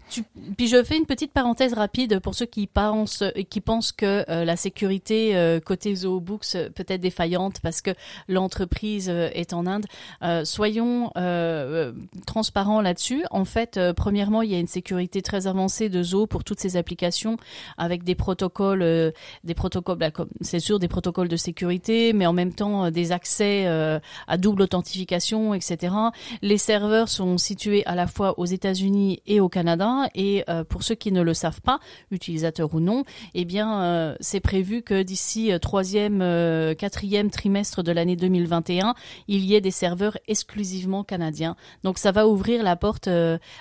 puis 0.56 0.68
je 0.68 0.82
fais 0.82 0.96
une 0.96 1.06
petite 1.06 1.32
parenthèse 1.32 1.74
rapide 1.74 2.20
pour 2.20 2.34
ceux 2.34 2.46
qui 2.46 2.66
pensent 2.66 3.24
qui 3.48 3.60
pensent 3.60 3.92
que 3.92 4.24
la 4.28 4.56
sécurité 4.56 5.60
côté 5.64 5.94
ZooBooks 5.94 6.49
peut-être 6.52 7.00
défaillante 7.00 7.60
parce 7.60 7.80
que 7.80 7.90
l'entreprise 8.28 9.08
euh, 9.08 9.30
est 9.34 9.52
en 9.52 9.66
Inde. 9.66 9.86
Euh, 10.22 10.44
soyons 10.44 11.10
euh, 11.16 11.92
transparents 12.26 12.80
là-dessus. 12.80 13.24
En 13.30 13.44
fait, 13.44 13.78
premièrement, 13.96 14.42
il 14.42 14.50
y 14.50 14.54
a 14.54 14.58
une 14.58 14.66
sécurité 14.66 15.22
très 15.22 15.46
avancée 15.46 15.88
de 15.88 16.02
Zo 16.02 16.26
pour 16.26 16.44
toutes 16.44 16.60
ces 16.60 16.76
applications 16.76 17.36
avec 17.78 18.04
des 18.04 18.14
protocoles, 18.14 19.12
des 19.44 19.54
protocoles, 19.54 19.98
bah, 19.98 20.10
c'est 20.40 20.60
sûr, 20.60 20.78
des 20.78 20.88
protocoles 20.88 21.28
de 21.28 21.36
sécurité, 21.36 22.12
mais 22.12 22.26
en 22.26 22.32
même 22.32 22.52
temps 22.52 22.90
des 22.90 23.12
accès 23.12 23.66
à 23.66 24.36
double 24.36 24.62
authentification, 24.62 25.54
etc. 25.54 25.94
Les 26.42 26.58
serveurs 26.58 27.08
sont 27.08 27.38
situés 27.38 27.84
à 27.86 27.94
la 27.94 28.06
fois 28.06 28.38
aux 28.38 28.46
États-Unis 28.46 29.22
et 29.26 29.40
au 29.40 29.48
Canada. 29.48 30.08
Et 30.14 30.44
pour 30.68 30.82
ceux 30.82 30.94
qui 30.94 31.12
ne 31.12 31.22
le 31.22 31.34
savent 31.34 31.60
pas, 31.60 31.80
utilisateurs 32.10 32.74
ou 32.74 32.80
non, 32.80 33.04
eh 33.34 33.44
bien, 33.44 34.16
c'est 34.20 34.40
prévu 34.40 34.82
que 34.82 35.02
d'ici 35.02 35.52
troisième 35.60 36.20
le 36.40 36.74
quatrième 36.74 37.30
trimestre 37.30 37.82
de 37.82 37.92
l'année 37.92 38.16
2021, 38.16 38.94
il 39.28 39.44
y 39.44 39.54
ait 39.54 39.60
des 39.60 39.70
serveurs 39.70 40.16
exclusivement 40.28 41.04
canadiens. 41.04 41.56
Donc 41.84 41.98
ça 41.98 42.12
va 42.12 42.26
ouvrir 42.26 42.62
la 42.62 42.76
porte 42.76 43.08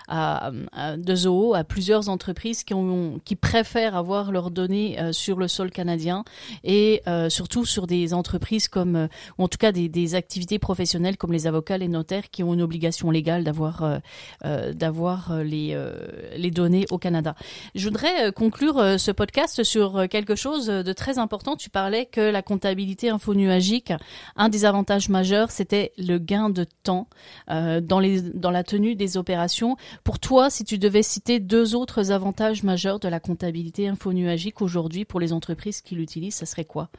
à, 0.07 0.51
de 0.97 1.15
Zoho 1.15 1.53
à 1.53 1.63
plusieurs 1.63 2.09
entreprises 2.09 2.63
qui, 2.63 3.35
préfèrent 3.35 3.95
avoir 3.95 4.31
leurs 4.31 4.51
données 4.51 4.97
sur 5.11 5.37
le 5.37 5.47
sol 5.47 5.71
canadien 5.71 6.23
et 6.63 7.01
surtout 7.29 7.65
sur 7.65 7.87
des 7.87 8.13
entreprises 8.13 8.67
comme, 8.67 9.07
ou 9.37 9.43
en 9.43 9.47
tout 9.47 9.57
cas 9.57 9.71
des, 9.71 10.15
activités 10.15 10.59
professionnelles 10.59 11.17
comme 11.17 11.31
les 11.31 11.47
avocats, 11.47 11.77
les 11.77 11.87
notaires 11.87 12.29
qui 12.31 12.43
ont 12.43 12.53
une 12.53 12.61
obligation 12.61 13.11
légale 13.11 13.43
d'avoir 13.43 13.99
d'avoir 14.43 15.43
les, 15.43 15.77
les 16.35 16.51
données 16.51 16.85
au 16.89 16.97
Canada. 16.97 17.35
Je 17.75 17.85
voudrais 17.85 18.31
conclure 18.31 18.99
ce 18.99 19.11
podcast 19.11 19.63
sur 19.63 20.07
quelque 20.09 20.35
chose 20.35 20.67
de 20.67 20.93
très 20.93 21.17
important. 21.17 21.55
Tu 21.55 21.69
parlais 21.69 22.05
que 22.05 22.21
la 22.21 22.41
comptabilité 22.41 22.68
infonuagique, 23.09 23.93
un 24.35 24.49
des 24.49 24.65
avantages 24.65 25.09
majeurs, 25.09 25.51
c'était 25.51 25.91
le 25.97 26.17
gain 26.17 26.49
de 26.49 26.65
temps 26.83 27.07
euh, 27.49 27.81
dans, 27.81 27.99
les, 27.99 28.21
dans 28.21 28.51
la 28.51 28.63
tenue 28.63 28.95
des 28.95 29.17
opérations. 29.17 29.77
Pour 30.03 30.19
toi, 30.19 30.49
si 30.49 30.63
tu 30.63 30.77
devais 30.77 31.03
citer 31.03 31.39
deux 31.39 31.75
autres 31.75 32.11
avantages 32.11 32.63
majeurs 32.63 32.99
de 32.99 33.07
la 33.07 33.19
comptabilité 33.19 33.87
infonuagique 33.87 34.61
aujourd'hui 34.61 35.05
pour 35.05 35.19
les 35.19 35.33
entreprises 35.33 35.81
qui 35.81 35.95
l'utilisent, 35.95 36.35
ça 36.35 36.45
serait 36.45 36.65
quoi? 36.65 36.89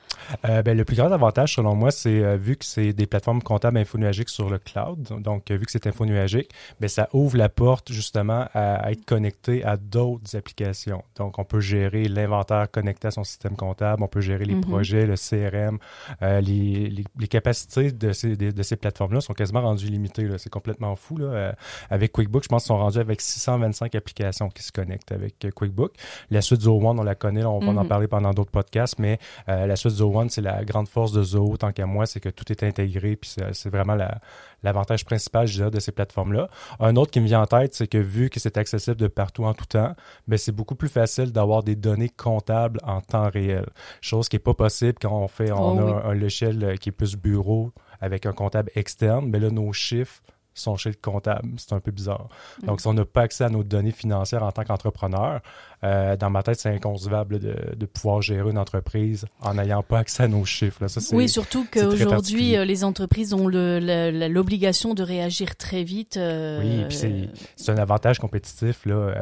Euh, 0.49 0.62
ben, 0.62 0.77
Le 0.77 0.85
plus 0.85 0.97
grand 0.97 1.12
avantage, 1.12 1.55
selon 1.55 1.75
moi, 1.75 1.91
c'est 1.91 2.23
euh, 2.23 2.37
vu 2.37 2.57
que 2.57 2.65
c'est 2.65 2.93
des 2.93 3.07
plateformes 3.07 3.43
comptables 3.43 3.79
infonuagiques 3.79 4.29
sur 4.29 4.50
le 4.50 4.59
cloud, 4.59 5.21
donc 5.21 5.50
vu 5.50 5.65
que 5.65 5.73
c'est 5.73 5.87
infonuagique, 5.87 6.50
ben, 6.81 6.89
ça 6.89 7.09
ouvre 7.12 7.37
la 7.37 7.49
porte 7.49 7.93
justement 7.93 8.47
à 8.55 8.91
être 8.91 9.05
connecté 9.05 9.65
à 9.65 9.77
d'autres 9.77 10.37
applications. 10.37 11.03
Donc, 11.17 11.39
on 11.39 11.45
peut 11.45 11.61
gérer 11.61 12.05
l'inventaire 12.05 12.71
connecté 12.71 13.09
à 13.09 13.11
son 13.11 13.25
système 13.25 13.57
comptable, 13.57 14.03
on 14.03 14.09
peut 14.09 14.21
gérer 14.21 14.45
les 14.45 14.55
mhm. 14.55 14.62
projets, 14.62 15.07
le 15.07 15.17
CRM. 15.17 15.50
Euh, 15.54 16.40
les, 16.40 16.90
les, 17.19 17.28
capacités 17.28 17.92
de 17.92 18.12
ces, 18.12 18.37
de, 18.37 18.62
ces 18.62 18.76
plateformes-là 18.76 19.21
sont 19.21 19.33
quasiment 19.33 19.62
rendues 19.62 19.87
limitées. 19.87 20.28
C'est 20.38 20.50
complètement 20.50 20.97
fou. 20.97 21.16
Là. 21.16 21.26
Euh, 21.26 21.52
avec 21.90 22.12
QuickBook, 22.12 22.42
je 22.42 22.49
pense 22.49 22.64
qu'ils 22.64 22.69
sont 22.69 22.78
rendus 22.78 22.99
avec 22.99 23.21
625 23.21 23.95
applications 23.95 24.49
qui 24.49 24.62
se 24.62 24.73
connectent 24.73 25.12
avec 25.12 25.45
euh, 25.45 25.50
QuickBook. 25.50 25.95
La 26.30 26.40
suite 26.40 26.62
Zoho 26.62 26.88
One, 26.88 26.99
on 26.99 27.04
la 27.04 27.14
connaît, 27.14 27.45
on 27.45 27.59
va 27.59 27.69
en 27.69 27.73
mhm. 27.73 27.88
parler 27.88 28.09
pendant 28.09 28.33
d'autres 28.33 28.50
podcasts, 28.50 28.99
mais 28.99 29.19
la 29.47 29.76
suite 29.76 29.92
Zoho 29.92 30.21
One, 30.21 30.30
c'est 30.30 30.40
la 30.40 30.64
grande 30.64 30.88
force 30.88 31.12
de 31.12 31.23
Zoho, 31.23 31.57
tant 31.57 31.73
qu'à 31.73 31.87
moi, 31.87 32.07
c'est 32.07 32.21
que 32.21 32.28
tout 32.28 32.50
est 32.50 32.62
intégré, 32.62 33.16
puis 33.16 33.35
c'est 33.52 33.71
vraiment 33.71 33.95
la, 33.95 34.19
l'avantage 34.62 35.04
principal, 35.04 35.47
je 35.47 35.54
dirais, 35.54 35.71
de 35.71 35.80
ces 35.80 35.92
plateformes-là. 35.92 36.49
Un 36.78 36.97
autre 36.97 37.11
qui 37.11 37.21
me 37.21 37.26
vient 37.26 37.42
en 37.42 37.47
tête, 37.47 37.75
c'est 37.75 37.87
que 37.87 37.99
vu 37.99 38.30
que 38.30 38.40
c'est 38.40 38.57
accessible 38.57 38.97
de 38.97 39.09
partout 39.09 39.45
en 39.45 39.54
tout 39.54 39.66
temps, 39.66 39.95
ben 40.28 40.38
c'est 40.38 40.52
beaucoup 40.52 40.75
plus 40.75 40.88
facile 40.88 41.33
d'avoir 41.33 41.62
des 41.62 41.76
données 41.76 42.09
comptables 42.09 42.80
en 42.83 43.00
temps 43.00 43.28
réel. 43.30 43.66
Chose 44.00 44.28
qui 44.28 44.37
n'est 44.37 44.40
pas 44.40 44.54
possible 44.54 44.99
quand 45.00 45.12
on 45.12 45.28
fait, 45.28 45.40
on 45.41 45.79
oh 45.79 45.95
a 45.95 46.07
un, 46.07 46.15
logiciel 46.15 46.63
euh, 46.63 46.77
qui 46.77 46.91
est 46.91 46.93
plus 46.93 47.17
bureau 47.17 47.73
avec 48.01 48.27
un 48.27 48.33
comptable 48.33 48.71
externe, 48.75 49.29
mais 49.29 49.39
là, 49.39 49.51
nos 49.51 49.73
chiffres 49.73 50.23
sont 50.55 50.77
chez 50.77 50.91
le 50.91 50.97
comptable. 51.01 51.49
C'est 51.57 51.73
un 51.73 51.81
peu 51.81 51.91
bizarre. 51.91 52.29
Mm. 52.63 52.67
Donc, 52.67 52.81
si 52.81 52.87
on 52.87 52.95
n'a 52.95 53.05
pas 53.05 53.23
accès 53.23 53.45
à 53.45 53.49
nos 53.49 53.65
données 53.65 53.93
financières 53.93 54.43
en 54.43 54.53
tant 54.53 54.65
qu'entrepreneur, 54.65 55.41
euh, 55.83 56.17
dans 56.17 56.29
ma 56.29 56.43
tête, 56.43 56.61
c'est 56.61 56.69
inconcevable 56.69 57.39
de, 57.39 57.87
pouvoir 57.87 58.21
gérer 58.23 58.51
une 58.51 58.59
entreprise 58.59 59.27
en 59.41 59.55
n'ayant 59.55 59.83
pas 59.83 59.99
accès 59.99 60.25
à 60.25 60.29
nos 60.29 60.45
chiffres. 60.45 60.87
Ça, 60.89 61.01
oui, 61.17 61.29
surtout 61.29 61.67
qu'aujourd'hui, 61.71 62.57
euh, 62.57 62.65
les 62.65 62.85
entreprises 62.85 63.33
ont 63.33 63.49
l'obligation 63.49 64.95
de 64.95 65.03
réagir 65.03 65.57
très 65.57 65.83
vite. 65.83 66.17
Euh, 66.17 66.61
oui, 66.61 66.85
puis 66.89 67.31
c'est 67.57 67.73
un 67.73 67.79
avantage 67.79 68.19
compétitif 68.19 68.85
là, 68.85 69.15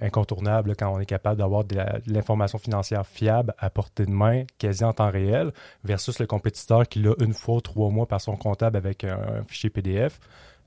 incontournable 0.00 0.74
quand 0.76 0.88
on 0.94 1.00
est 1.00 1.06
capable 1.06 1.38
d'avoir 1.38 1.64
de 1.64 1.76
l'information 2.06 2.58
financière 2.58 3.06
fiable 3.06 3.54
à 3.58 3.68
portée 3.70 4.06
de 4.06 4.10
main, 4.10 4.44
quasi 4.58 4.84
en 4.84 4.92
temps 4.92 5.10
réel, 5.10 5.52
versus 5.84 6.18
le 6.18 6.26
compétiteur 6.26 6.86
qui 6.88 7.00
l'a 7.00 7.14
une 7.20 7.34
fois 7.34 7.60
trois 7.60 7.90
mois 7.90 8.06
par 8.06 8.20
son 8.20 8.36
comptable 8.36 8.76
avec 8.76 9.04
un 9.04 9.42
fichier 9.46 9.70
PDF. 9.70 10.20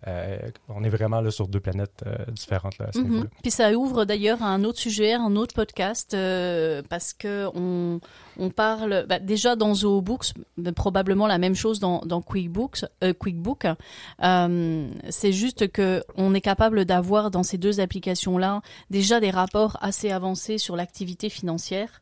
Euh, 0.07 0.37
on 0.67 0.83
est 0.83 0.89
vraiment 0.89 1.21
là 1.21 1.29
sur 1.29 1.47
deux 1.47 1.59
planètes 1.59 2.03
euh, 2.07 2.15
différentes 2.31 2.79
là, 2.79 2.89
mhm. 2.95 3.27
Puis 3.43 3.51
ça 3.51 3.71
ouvre 3.71 4.03
d'ailleurs 4.03 4.41
un 4.41 4.63
autre 4.63 4.79
sujet, 4.79 5.13
un 5.25 5.35
autre 5.35 5.53
podcast, 5.53 6.13
euh, 6.13 6.81
parce 6.89 7.13
que 7.13 7.47
on, 7.55 7.99
on 8.37 8.49
parle 8.49 9.05
bah, 9.07 9.19
déjà 9.19 9.55
dans 9.55 9.73
ZooBooks, 9.73 10.33
probablement 10.75 11.27
la 11.27 11.37
même 11.37 11.55
chose 11.55 11.79
dans, 11.79 12.01
dans 12.05 12.21
QuickBooks, 12.21 12.85
QuickBook. 13.19 13.65
c'est 14.19 15.31
juste 15.31 15.71
que 15.71 16.03
on 16.15 16.33
est 16.33 16.41
capable 16.41 16.85
d'avoir 16.85 17.31
dans 17.31 17.43
ces 17.43 17.57
deux 17.57 17.79
applications 17.79 18.37
là 18.37 18.61
déjà 18.89 19.19
des 19.19 19.31
rapports 19.31 19.77
assez 19.81 20.11
avancés 20.11 20.57
sur 20.57 20.75
l'activité 20.75 21.29
financière 21.29 22.01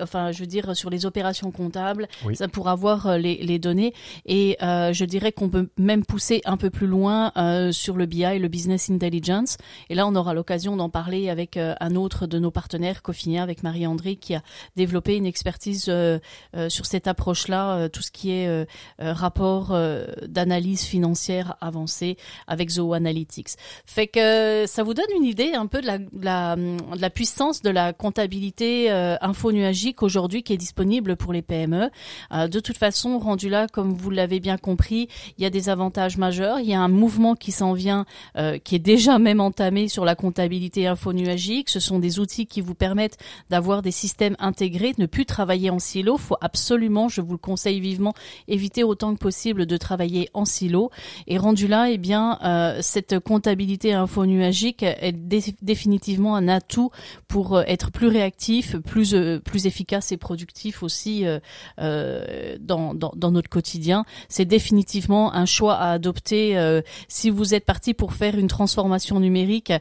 enfin, 0.00 0.32
je 0.32 0.40
veux 0.40 0.46
dire, 0.46 0.76
sur 0.76 0.90
les 0.90 1.06
opérations 1.06 1.50
comptables, 1.50 2.08
ça 2.34 2.48
pour 2.48 2.68
avoir 2.68 3.06
euh, 3.06 3.18
les, 3.18 3.36
les 3.36 3.58
données. 3.58 3.92
Et 4.26 4.56
euh, 4.62 4.92
je 4.92 5.04
dirais 5.04 5.32
qu'on 5.32 5.48
peut 5.48 5.68
même 5.76 6.04
pousser 6.04 6.40
un 6.44 6.56
peu 6.56 6.70
plus 6.70 6.86
loin 6.86 7.32
euh, 7.36 7.72
sur 7.72 7.96
le 7.96 8.06
BI, 8.06 8.38
le 8.38 8.48
Business 8.48 8.90
Intelligence. 8.90 9.56
Et 9.90 9.94
là, 9.94 10.06
on 10.06 10.14
aura 10.14 10.34
l'occasion 10.34 10.76
d'en 10.76 10.88
parler 10.88 11.28
avec 11.28 11.56
euh, 11.56 11.74
un 11.80 11.94
autre 11.94 12.26
de 12.26 12.38
nos 12.38 12.50
partenaires, 12.50 13.02
Cofinia, 13.02 13.42
avec 13.42 13.62
Marie-André, 13.62 14.16
qui 14.16 14.34
a 14.34 14.42
développé 14.76 15.16
une 15.16 15.26
expertise 15.26 15.90
sur 16.68 16.86
cette 16.86 17.06
approche-là, 17.06 17.88
tout 17.88 18.02
ce 18.02 18.10
qui 18.10 18.30
est 18.30 18.66
rapport 18.98 19.76
d'analyse 20.26 20.82
financière 20.84 21.56
avancée 21.60 22.16
avec 22.46 22.70
Zoho 22.70 22.94
Analytics. 22.94 23.50
Fait 23.86 24.06
que 24.06 24.64
ça 24.66 24.82
vous 24.82 24.94
donne 24.94 25.10
une 25.16 25.24
idée 25.24 25.52
un 25.54 25.66
peu 25.66 25.80
de 25.80 25.86
la, 25.86 25.98
de 25.98 26.06
la, 26.22 26.56
de 26.56 27.00
la 27.00 27.10
puissance 27.10 27.62
de 27.62 27.70
la 27.70 27.92
comptabilité 27.92 28.90
info 28.90 29.47
nuagique 29.52 30.02
aujourd'hui 30.02 30.42
qui 30.42 30.52
est 30.52 30.58
disponible 30.58 31.16
pour 31.16 31.32
les 31.32 31.42
PME. 31.42 31.90
Euh, 32.32 32.48
de 32.48 32.60
toute 32.60 32.76
façon, 32.76 33.18
rendu 33.18 33.48
là, 33.48 33.66
comme 33.66 33.92
vous 33.92 34.10
l'avez 34.10 34.40
bien 34.40 34.56
compris, 34.56 35.08
il 35.36 35.42
y 35.42 35.46
a 35.46 35.50
des 35.50 35.68
avantages 35.68 36.16
majeurs. 36.16 36.60
Il 36.60 36.66
y 36.68 36.74
a 36.74 36.80
un 36.80 36.88
mouvement 36.88 37.34
qui 37.34 37.52
s'en 37.52 37.72
vient, 37.72 38.06
euh, 38.36 38.58
qui 38.58 38.74
est 38.74 38.80
déjà 38.80 39.18
même 39.18 39.40
entamé 39.40 39.88
sur 39.88 40.04
la 40.04 40.14
comptabilité 40.14 40.86
infonuagique. 40.86 41.68
Ce 41.68 41.80
sont 41.80 41.98
des 41.98 42.18
outils 42.18 42.46
qui 42.46 42.60
vous 42.60 42.74
permettent 42.74 43.18
d'avoir 43.50 43.82
des 43.82 43.90
systèmes 43.90 44.36
intégrés, 44.38 44.92
de 44.92 45.02
ne 45.02 45.06
plus 45.06 45.26
travailler 45.26 45.70
en 45.70 45.78
silo. 45.78 46.16
Faut 46.16 46.36
absolument, 46.40 47.08
je 47.08 47.20
vous 47.20 47.32
le 47.32 47.38
conseille 47.38 47.80
vivement, 47.80 48.14
éviter 48.46 48.84
autant 48.84 49.14
que 49.14 49.18
possible 49.18 49.66
de 49.66 49.76
travailler 49.76 50.28
en 50.34 50.44
silo. 50.44 50.90
Et 51.26 51.38
rendu 51.38 51.68
là, 51.68 51.90
eh 51.90 51.98
bien, 51.98 52.38
euh, 52.44 52.78
cette 52.82 53.18
comptabilité 53.18 53.92
infonuagique 53.92 54.82
est 54.82 55.12
définitivement 55.62 56.36
un 56.36 56.48
atout 56.48 56.90
pour 57.26 57.60
être 57.60 57.90
plus 57.90 58.08
réactif, 58.08 58.76
plus 58.76 59.14
plus 59.38 59.66
efficace 59.66 60.12
et 60.12 60.16
productif 60.16 60.82
aussi 60.82 61.26
euh, 61.26 61.38
euh, 61.80 62.56
dans, 62.60 62.94
dans, 62.94 63.12
dans, 63.16 63.30
notre 63.30 63.48
quotidien. 63.48 64.04
C'est 64.28 64.44
définitivement 64.44 65.34
un 65.34 65.46
choix 65.46 65.74
à 65.74 65.92
adopter 65.92 66.58
euh, 66.58 66.82
si 67.08 67.30
vous 67.30 67.54
êtes 67.54 67.64
parti 67.64 67.94
pour 67.94 68.12
faire 68.12 68.38
une 68.38 68.48
transformation 68.48 69.20
numérique. 69.20 69.72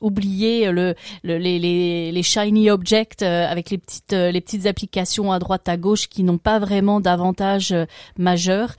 oubliez 0.00 0.70
le, 0.70 0.94
les, 1.24 1.38
les, 1.38 2.12
les, 2.12 2.22
shiny 2.22 2.70
objects 2.70 3.22
avec 3.22 3.70
les 3.70 3.78
petites 3.78 4.12
les 4.12 4.40
petites 4.40 4.66
applications 4.66 5.32
à 5.32 5.38
droite 5.38 5.68
à 5.68 5.76
gauche 5.76 6.08
qui 6.08 6.22
n'ont 6.22 6.38
pas 6.38 6.58
vraiment 6.58 7.00
d'avantage 7.00 7.74
majeur 8.16 8.74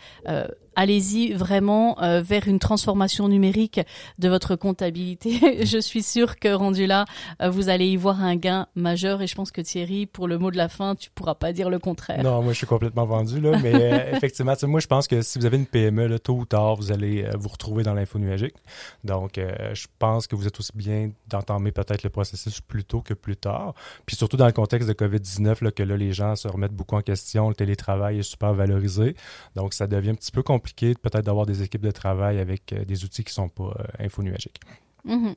allez-y 0.80 1.34
vraiment 1.34 2.02
euh, 2.02 2.22
vers 2.22 2.48
une 2.48 2.58
transformation 2.58 3.28
numérique 3.28 3.82
de 4.18 4.30
votre 4.30 4.56
comptabilité. 4.56 5.66
je 5.66 5.78
suis 5.78 6.02
sûre 6.02 6.40
que 6.40 6.54
rendu 6.54 6.88
là, 6.88 7.04
euh, 7.42 7.50
vous 7.50 7.68
allez 7.68 7.88
y 7.88 7.98
voir 7.98 8.22
un 8.22 8.38
gain 8.38 8.68
majeur 8.76 9.22
et 9.22 9.28
je 9.28 9.36
pense 9.36 9.52
que 9.52 9.60
Thierry, 9.60 10.06
pour 10.06 10.30
le 10.30 10.38
mot 10.38 10.52
de 10.52 10.58
la 10.58 10.70
fin, 10.70 10.96
tu 10.96 11.10
pourras 11.10 11.36
pas 11.36 11.52
dire 11.52 11.70
le 11.70 11.80
contraire. 11.80 12.24
Non, 12.24 12.42
moi 12.42 12.54
je 12.54 12.60
suis 12.60 12.68
complètement 12.68 13.06
vendu 13.06 13.42
là, 13.42 13.60
mais 13.62 13.74
euh, 13.76 14.12
effectivement, 14.16 14.54
moi 14.64 14.80
je 14.80 14.88
pense 14.88 15.08
que 15.10 15.22
si 15.22 15.38
vous 15.38 15.46
avez 15.46 15.58
une 15.58 15.66
PME, 15.66 16.08
là, 16.08 16.18
tôt 16.18 16.36
ou 16.36 16.46
tard, 16.46 16.78
vous 16.78 16.94
allez 16.94 17.28
vous 17.38 17.50
retrouver 17.50 17.84
dans 17.84 17.94
l'info 17.94 18.18
nuagique. 18.18 18.56
Donc, 19.04 19.34
je 19.36 19.88
pense 20.00 20.28
que 20.28 20.36
vous 20.38 20.48
êtes 20.48 20.58
aussi 20.60 20.72
bien 20.76 21.12
d'entamer 21.28 21.74
peut-être 21.74 22.04
le 22.04 22.10
processus 22.10 22.62
plus 22.62 22.86
tôt 22.86 23.02
que 23.02 23.14
plus 23.14 23.36
tard. 23.36 23.74
Puis 24.06 24.16
surtout 24.16 24.38
dans 24.38 24.46
le 24.46 24.54
contexte 24.54 24.88
de 24.88 24.94
COVID-19, 24.94 25.64
là, 25.64 25.72
que 25.72 25.84
là, 25.84 25.98
les 25.98 26.14
gens 26.14 26.38
se 26.38 26.48
remettent 26.48 26.74
beaucoup 26.74 26.96
en 26.96 27.02
question, 27.02 27.50
le 27.50 27.56
télétravail 27.56 28.20
est 28.20 28.24
super 28.24 28.54
valorisé. 28.54 29.16
Donc, 29.56 29.74
ça 29.74 29.86
devient 29.86 30.12
un 30.12 30.16
petit 30.16 30.32
peu 30.32 30.42
compliqué 30.42 30.69
peut-être 30.74 31.26
d'avoir 31.26 31.46
des 31.46 31.62
équipes 31.64 31.82
de 31.82 31.92
travail 31.92 32.40
avec 32.40 32.74
euh, 32.74 32.86
des 32.86 33.04
outils 33.04 33.24
qui 33.24 33.34
sont 33.34 33.50
pas 33.50 33.64
euh, 33.80 34.06
infonuagiques. 34.06 34.60
Mm 35.06 35.32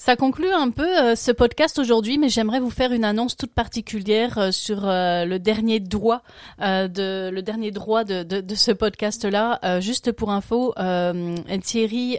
ça 0.00 0.16
conclut 0.16 0.50
un 0.50 0.70
peu 0.70 0.98
euh, 0.98 1.14
ce 1.14 1.30
podcast 1.30 1.78
aujourd'hui, 1.78 2.16
mais 2.16 2.30
j'aimerais 2.30 2.58
vous 2.58 2.70
faire 2.70 2.92
une 2.92 3.04
annonce 3.04 3.36
toute 3.36 3.52
particulière 3.52 4.38
euh, 4.38 4.50
sur 4.50 4.88
euh, 4.88 5.26
le 5.26 5.38
dernier 5.38 5.78
droit 5.78 6.22
de 6.58 7.28
le 7.30 7.42
dernier 7.42 7.70
droit 7.70 8.04
de, 8.04 8.22
de, 8.22 8.40
de 8.40 8.54
ce 8.54 8.72
podcast-là. 8.72 9.80
juste 9.80 10.12
pour 10.12 10.30
info, 10.30 10.74
Thierry, 11.62 12.18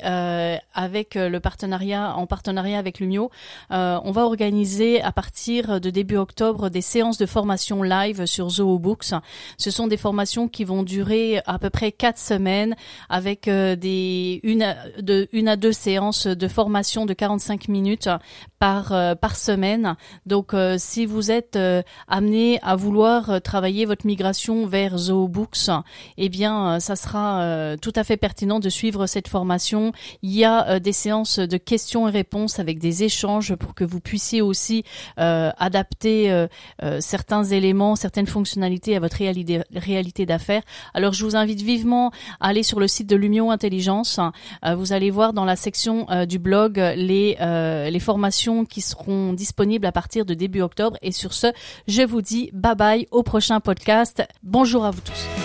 avec 0.73 1.15
le 1.15 1.39
partenariat 1.39 2.15
en 2.15 2.25
partenariat 2.27 2.77
avec 2.77 2.99
Lumio, 2.99 3.31
on 3.69 4.11
va 4.11 4.25
organiser 4.25 5.01
à 5.01 5.11
partir 5.11 5.79
de 5.79 5.89
début 5.89 6.17
octobre 6.17 6.69
des 6.69 6.81
séances 6.81 7.17
de 7.17 7.25
formation 7.25 7.83
live 7.83 8.25
sur 8.25 8.49
ZooBooks. 8.49 9.13
Ce 9.57 9.71
sont 9.71 9.87
des 9.87 9.97
formations 9.97 10.47
qui 10.47 10.63
vont 10.63 10.83
durer 10.83 11.41
à 11.45 11.59
peu 11.59 11.69
près 11.69 11.91
quatre 11.91 12.19
semaines, 12.19 12.75
avec 13.09 13.45
des 13.45 14.39
une 14.43 14.75
une 15.31 15.47
à 15.47 15.55
deux 15.55 15.73
séances 15.73 16.27
de 16.27 16.47
formation 16.47 17.05
de 17.05 17.13
45 17.13 17.67
minutes 17.67 17.70
minutes 17.71 18.09
par 18.59 18.93
par 19.19 19.35
semaine. 19.35 19.95
Donc 20.25 20.53
si 20.77 21.05
vous 21.05 21.31
êtes 21.31 21.57
amené 22.07 22.59
à 22.61 22.75
vouloir 22.75 23.41
travailler 23.41 23.85
votre 23.85 24.05
migration 24.05 24.67
vers 24.67 24.97
ZooBooks, 24.97 25.69
eh 26.17 26.29
bien 26.29 26.79
ça 26.79 26.95
sera 26.95 27.75
tout 27.81 27.93
à 27.95 28.03
fait 28.03 28.17
pertinent 28.17 28.59
de 28.59 28.69
suivre 28.69 29.07
cette 29.07 29.27
formation. 29.27 29.93
Il 30.21 30.31
y 30.31 30.45
a 30.45 30.79
des 30.79 30.93
séances 30.93 31.39
de 31.39 31.57
questions 31.57 32.07
et 32.07 32.11
réponses 32.11 32.59
avec 32.59 32.77
des 32.77 33.03
échanges 33.03 33.55
pour 33.55 33.73
que 33.73 33.83
vous 33.83 33.99
puissiez 33.99 34.41
aussi 34.41 34.83
adapter 35.17 36.47
certains 36.99 37.43
éléments, 37.43 37.95
certaines 37.95 38.27
fonctionnalités 38.27 38.95
à 38.95 38.99
votre 38.99 39.17
réalité, 39.17 39.61
réalité 39.73 40.25
d'affaires. 40.25 40.63
Alors 40.93 41.13
je 41.13 41.25
vous 41.25 41.35
invite 41.35 41.61
vivement 41.61 42.11
à 42.39 42.47
aller 42.49 42.63
sur 42.63 42.79
le 42.79 42.87
site 42.87 43.07
de 43.07 43.15
l'Union 43.15 43.51
Intelligence. 43.51 44.19
Euh, 44.65 44.75
vous 44.75 44.93
allez 44.93 45.09
voir 45.09 45.33
dans 45.33 45.45
la 45.45 45.55
section 45.55 46.09
euh, 46.09 46.25
du 46.25 46.39
blog 46.39 46.77
les, 46.95 47.37
euh, 47.61 47.89
les 47.89 47.99
formations 47.99 48.65
qui 48.65 48.81
seront 48.81 49.33
disponibles 49.33 49.85
à 49.85 49.91
partir 49.91 50.25
de 50.25 50.33
début 50.33 50.61
octobre. 50.61 50.97
Et 51.01 51.11
sur 51.11 51.33
ce, 51.33 51.47
je 51.87 52.01
vous 52.01 52.21
dis 52.21 52.49
bye 52.53 52.75
bye 52.75 53.07
au 53.11 53.23
prochain 53.23 53.59
podcast. 53.59 54.23
Bonjour 54.43 54.85
à 54.85 54.91
vous 54.91 55.01
tous. 55.01 55.40